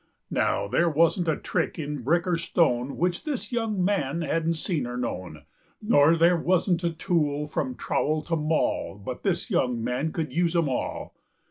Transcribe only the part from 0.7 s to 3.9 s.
wasn't a trick in brick or stoneWhich this young